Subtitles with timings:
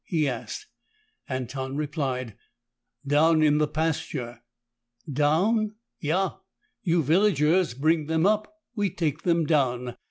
[0.05, 0.65] he asked.
[1.29, 2.35] Anton replied,
[3.05, 4.41] "Down in the pasture."
[5.07, 6.37] "Down?" "Yah.
[6.81, 8.51] You villagers bring them up.
[8.75, 9.97] We take them down.